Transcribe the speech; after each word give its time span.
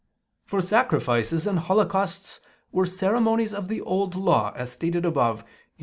For 0.47 0.61
sacrifices 0.61 1.45
and 1.45 1.59
holocausts 1.59 2.39
were 2.71 2.87
ceremonies 2.87 3.53
of 3.53 3.67
the 3.67 3.81
Old 3.81 4.15
Law, 4.15 4.51
as 4.55 4.71
stated 4.71 5.05
above 5.05 5.43
(Q. 5.43 5.49